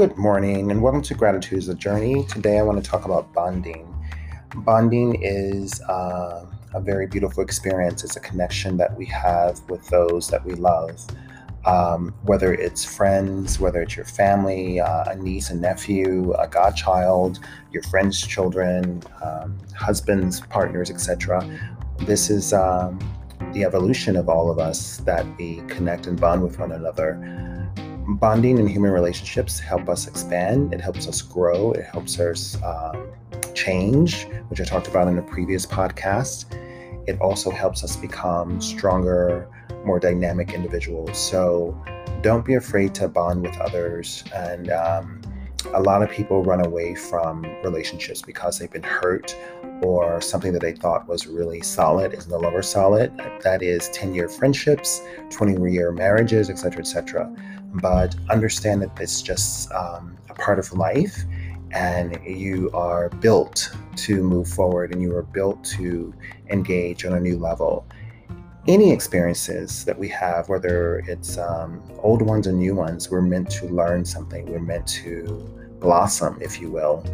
Good 0.00 0.16
morning, 0.16 0.70
and 0.70 0.80
welcome 0.80 1.02
to 1.02 1.12
Gratitude 1.12 1.58
is 1.58 1.68
a 1.68 1.74
Journey. 1.74 2.24
Today, 2.24 2.58
I 2.58 2.62
want 2.62 2.82
to 2.82 2.90
talk 2.90 3.04
about 3.04 3.34
bonding. 3.34 3.86
Bonding 4.64 5.22
is 5.22 5.78
uh, 5.82 6.46
a 6.72 6.80
very 6.80 7.06
beautiful 7.06 7.42
experience. 7.42 8.02
It's 8.02 8.16
a 8.16 8.20
connection 8.20 8.78
that 8.78 8.96
we 8.96 9.04
have 9.04 9.60
with 9.68 9.86
those 9.88 10.28
that 10.28 10.42
we 10.42 10.54
love, 10.54 11.06
um, 11.66 12.14
whether 12.22 12.54
it's 12.54 12.82
friends, 12.82 13.60
whether 13.60 13.82
it's 13.82 13.94
your 13.94 14.06
family, 14.06 14.80
uh, 14.80 15.04
a 15.10 15.16
niece, 15.16 15.50
a 15.50 15.54
nephew, 15.54 16.32
a 16.38 16.48
godchild, 16.48 17.40
your 17.70 17.82
friends' 17.82 18.26
children, 18.26 19.02
um, 19.22 19.58
husbands, 19.76 20.40
partners, 20.40 20.90
etc. 20.90 21.46
This 21.98 22.30
is 22.30 22.54
um, 22.54 22.98
the 23.52 23.64
evolution 23.64 24.16
of 24.16 24.30
all 24.30 24.50
of 24.50 24.58
us 24.58 24.96
that 25.04 25.26
we 25.36 25.56
connect 25.68 26.06
and 26.06 26.18
bond 26.18 26.42
with 26.42 26.58
one 26.58 26.72
another 26.72 27.50
bonding 28.16 28.58
and 28.58 28.68
human 28.68 28.90
relationships 28.90 29.58
help 29.58 29.88
us 29.88 30.06
expand 30.06 30.72
it 30.72 30.80
helps 30.80 31.06
us 31.06 31.22
grow 31.22 31.72
it 31.72 31.84
helps 31.84 32.18
us 32.18 32.56
um, 32.62 33.08
change 33.54 34.26
which 34.48 34.60
i 34.60 34.64
talked 34.64 34.88
about 34.88 35.08
in 35.08 35.18
a 35.18 35.22
previous 35.22 35.66
podcast 35.66 36.46
it 37.06 37.20
also 37.20 37.50
helps 37.50 37.82
us 37.84 37.96
become 37.96 38.60
stronger 38.60 39.48
more 39.84 39.98
dynamic 39.98 40.52
individuals 40.52 41.18
so 41.18 41.76
don't 42.22 42.44
be 42.44 42.54
afraid 42.54 42.94
to 42.94 43.08
bond 43.08 43.42
with 43.42 43.56
others 43.58 44.24
and 44.34 44.70
um, 44.70 45.20
a 45.74 45.80
lot 45.80 46.02
of 46.02 46.10
people 46.10 46.42
run 46.42 46.64
away 46.64 46.94
from 46.94 47.42
relationships 47.62 48.22
because 48.22 48.58
they've 48.58 48.70
been 48.70 48.82
hurt 48.82 49.36
or 49.82 50.20
something 50.20 50.52
that 50.52 50.62
they 50.62 50.72
thought 50.72 51.06
was 51.08 51.26
really 51.26 51.60
solid 51.60 52.12
is 52.14 52.28
no 52.28 52.38
longer 52.38 52.62
solid. 52.62 53.12
That 53.42 53.62
is 53.62 53.88
10 53.90 54.14
year 54.14 54.28
friendships, 54.28 55.02
20 55.30 55.72
year 55.72 55.92
marriages, 55.92 56.50
etc., 56.50 56.80
etc. 56.80 57.34
But 57.74 58.16
understand 58.28 58.82
that 58.82 58.90
it's 58.98 59.22
just 59.22 59.70
um, 59.72 60.16
a 60.28 60.34
part 60.34 60.58
of 60.58 60.72
life 60.72 61.24
and 61.72 62.18
you 62.24 62.70
are 62.72 63.08
built 63.08 63.72
to 63.96 64.22
move 64.22 64.48
forward 64.48 64.92
and 64.92 65.00
you 65.00 65.14
are 65.16 65.22
built 65.22 65.62
to 65.64 66.12
engage 66.48 67.04
on 67.04 67.14
a 67.14 67.20
new 67.20 67.38
level. 67.38 67.86
Any 68.66 68.92
experiences 68.92 69.84
that 69.84 69.98
we 69.98 70.08
have, 70.08 70.48
whether 70.48 70.98
it's 71.06 71.38
um, 71.38 71.82
old 71.98 72.22
ones 72.22 72.46
or 72.46 72.52
new 72.52 72.74
ones, 72.74 73.10
we're 73.10 73.22
meant 73.22 73.50
to 73.52 73.66
learn 73.66 74.04
something. 74.04 74.46
We're 74.46 74.58
meant 74.60 74.86
to 74.88 75.24
blossom, 75.80 76.38
if 76.42 76.60
you 76.60 76.70
will 76.70 77.04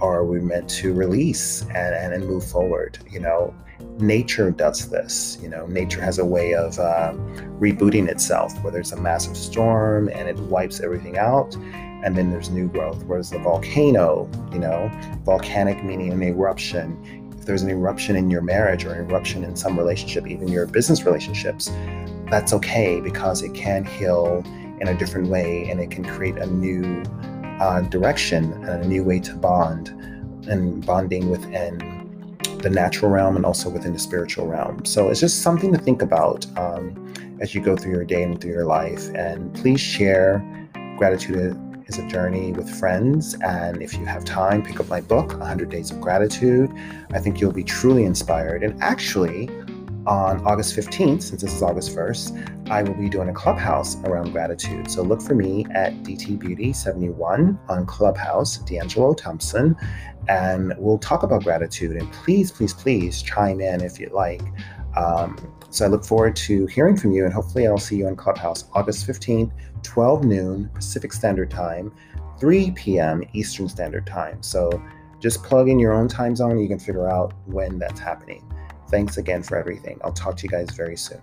are 0.00 0.24
we 0.24 0.40
meant 0.40 0.68
to 0.68 0.92
release 0.92 1.62
and, 1.74 2.12
and, 2.12 2.26
move 2.26 2.44
forward? 2.44 2.98
You 3.10 3.20
know, 3.20 3.54
nature 3.98 4.50
does 4.50 4.88
this. 4.90 5.38
You 5.42 5.48
know, 5.48 5.66
nature 5.66 6.00
has 6.00 6.18
a 6.18 6.24
way 6.24 6.54
of 6.54 6.78
uh, 6.78 7.12
rebooting 7.58 8.08
itself, 8.08 8.56
where 8.62 8.72
there's 8.72 8.92
a 8.92 9.00
massive 9.00 9.36
storm 9.36 10.08
and 10.08 10.28
it 10.28 10.38
wipes 10.40 10.80
everything 10.80 11.18
out, 11.18 11.54
and 11.56 12.16
then 12.16 12.30
there's 12.30 12.50
new 12.50 12.68
growth. 12.68 13.02
Whereas 13.04 13.30
the 13.30 13.38
volcano, 13.38 14.30
you 14.52 14.58
know, 14.58 14.90
volcanic 15.24 15.82
meaning 15.84 16.12
an 16.12 16.22
eruption. 16.22 17.34
If 17.38 17.46
there's 17.46 17.62
an 17.62 17.70
eruption 17.70 18.16
in 18.16 18.30
your 18.30 18.42
marriage 18.42 18.84
or 18.84 18.92
an 18.92 19.10
eruption 19.10 19.42
in 19.44 19.56
some 19.56 19.78
relationship, 19.78 20.26
even 20.26 20.48
your 20.48 20.66
business 20.66 21.04
relationships, 21.04 21.70
that's 22.30 22.52
okay 22.52 23.00
because 23.00 23.42
it 23.42 23.54
can 23.54 23.84
heal 23.84 24.44
in 24.80 24.88
a 24.88 24.94
different 24.96 25.28
way 25.28 25.68
and 25.70 25.80
it 25.80 25.90
can 25.90 26.04
create 26.04 26.36
a 26.36 26.46
new 26.46 27.02
uh, 27.60 27.80
direction 27.82 28.52
and 28.64 28.84
a 28.84 28.88
new 28.88 29.04
way 29.04 29.20
to 29.20 29.34
bond 29.34 29.88
and 30.48 30.84
bonding 30.84 31.30
within 31.30 31.78
the 32.62 32.70
natural 32.70 33.10
realm 33.10 33.36
and 33.36 33.44
also 33.44 33.68
within 33.70 33.92
the 33.92 33.98
spiritual 33.98 34.46
realm. 34.46 34.84
So 34.84 35.08
it's 35.08 35.20
just 35.20 35.42
something 35.42 35.72
to 35.72 35.78
think 35.78 36.02
about 36.02 36.46
um, 36.58 37.12
as 37.40 37.54
you 37.54 37.60
go 37.60 37.76
through 37.76 37.92
your 37.92 38.04
day 38.04 38.22
and 38.22 38.40
through 38.40 38.52
your 38.52 38.66
life. 38.66 39.08
And 39.14 39.54
please 39.54 39.80
share 39.80 40.44
gratitude 40.96 41.56
is 41.88 41.98
a 41.98 42.06
journey 42.06 42.52
with 42.52 42.68
friends. 42.78 43.34
And 43.42 43.82
if 43.82 43.94
you 43.94 44.04
have 44.04 44.24
time, 44.24 44.62
pick 44.62 44.78
up 44.78 44.88
my 44.88 45.00
book, 45.00 45.30
100 45.30 45.70
Days 45.70 45.90
of 45.90 46.00
Gratitude. 46.00 46.70
I 47.12 47.18
think 47.18 47.40
you'll 47.40 47.52
be 47.52 47.64
truly 47.64 48.04
inspired. 48.04 48.62
And 48.62 48.80
actually, 48.82 49.48
on 50.06 50.44
August 50.46 50.76
15th, 50.76 51.22
since 51.22 51.42
this 51.42 51.54
is 51.54 51.62
August 51.62 51.94
1st, 51.94 52.70
I 52.70 52.82
will 52.82 52.94
be 52.94 53.08
doing 53.08 53.28
a 53.28 53.32
clubhouse 53.32 53.96
around 54.04 54.32
gratitude. 54.32 54.90
So 54.90 55.02
look 55.02 55.20
for 55.20 55.34
me 55.34 55.66
at 55.70 55.92
DT 56.02 56.38
Beauty 56.38 56.72
71 56.72 57.58
on 57.68 57.86
Clubhouse, 57.86 58.58
D'Angelo 58.58 59.14
Thompson, 59.14 59.76
and 60.28 60.74
we'll 60.78 60.98
talk 60.98 61.22
about 61.22 61.44
gratitude. 61.44 61.96
And 61.96 62.10
please, 62.12 62.50
please, 62.50 62.72
please 62.72 63.22
chime 63.22 63.60
in 63.60 63.82
if 63.82 63.98
you'd 63.98 64.12
like. 64.12 64.42
Um, 64.96 65.36
so 65.70 65.84
I 65.84 65.88
look 65.88 66.04
forward 66.04 66.34
to 66.36 66.66
hearing 66.66 66.96
from 66.96 67.12
you, 67.12 67.24
and 67.24 67.32
hopefully, 67.32 67.66
I'll 67.66 67.78
see 67.78 67.96
you 67.96 68.06
on 68.06 68.16
Clubhouse 68.16 68.64
August 68.74 69.06
15th, 69.06 69.52
12 69.82 70.24
noon 70.24 70.70
Pacific 70.74 71.12
Standard 71.12 71.50
Time, 71.50 71.92
3 72.40 72.70
p.m. 72.72 73.22
Eastern 73.34 73.68
Standard 73.68 74.06
Time. 74.06 74.42
So 74.42 74.82
just 75.20 75.42
plug 75.42 75.68
in 75.68 75.78
your 75.78 75.92
own 75.92 76.08
time 76.08 76.36
zone, 76.36 76.58
you 76.58 76.68
can 76.68 76.78
figure 76.78 77.08
out 77.08 77.34
when 77.46 77.78
that's 77.78 78.00
happening. 78.00 78.44
Thanks 78.88 79.18
again 79.18 79.42
for 79.42 79.56
everything. 79.56 80.00
I'll 80.02 80.12
talk 80.12 80.36
to 80.38 80.42
you 80.44 80.48
guys 80.48 80.70
very 80.70 80.96
soon. 80.96 81.20